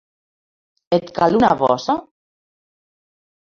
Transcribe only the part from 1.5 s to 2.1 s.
bossa?